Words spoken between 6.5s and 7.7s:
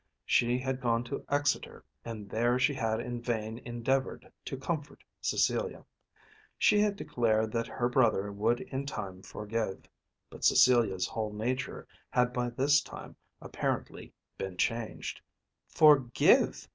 She had declared that